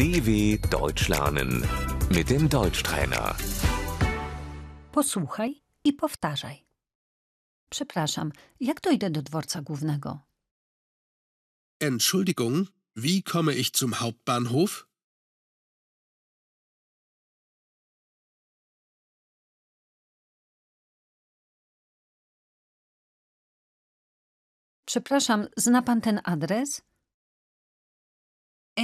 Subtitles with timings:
[0.00, 1.62] DW Deutsch lernen
[2.08, 3.36] mit dem Deutschtrainer.
[4.92, 6.66] Posłuchaj i powtarzaj.
[7.70, 10.20] Przepraszam, jak dojdę do dworca głównego?
[11.80, 14.86] Entschuldigung, wie komme ich zum Hauptbahnhof?
[24.84, 26.89] Przepraszam, zna pan ten adres?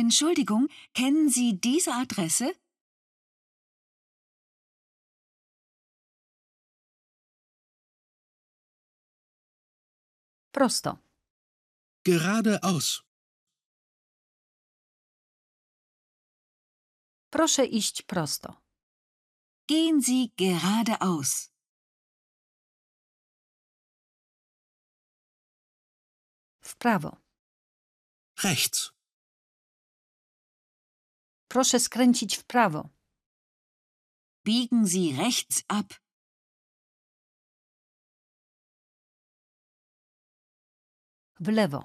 [0.02, 2.52] Entschuldigung, kennen Sie diese Adresse?
[10.52, 10.98] Prosto.
[12.04, 13.02] Geradeaus.
[17.30, 18.62] Proszę iść prosto.
[19.66, 21.50] Gehen Sie geradeaus.
[26.60, 27.16] W prawo.
[28.44, 28.95] Rechts.
[31.48, 32.88] Proszę skręcić w prawo.
[34.44, 35.94] Biegen Sie rechts ab.
[41.40, 41.84] W lewo.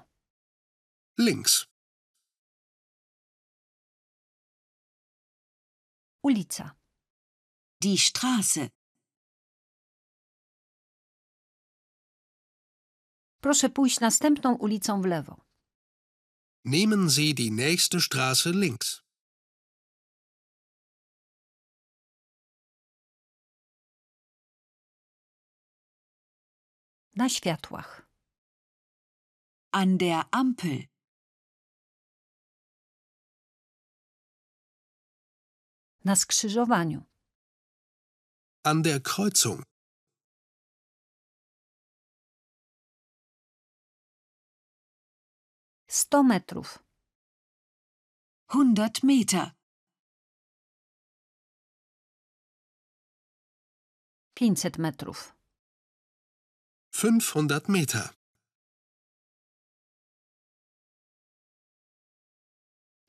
[1.18, 1.66] Links.
[6.22, 6.74] Ulica.
[7.80, 8.68] Die Straße.
[13.40, 15.44] Proszę pójść następną ulicą w lewo.
[16.64, 19.01] Nehmen Sie die nächste Straße links.
[27.16, 28.08] Na światłach.
[29.72, 30.86] An der Ampel.
[36.04, 37.02] Na skrzyżowaniu.
[38.64, 39.62] An der Kreuzung.
[45.88, 46.78] Sto metrów.
[48.48, 49.50] 100 Meter.
[54.34, 55.41] Pięćset metrów.
[57.02, 58.14] 500 Meter.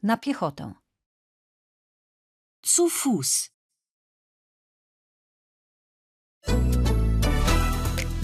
[0.01, 0.73] Na piechotę.
[2.63, 3.49] Zu Fuß.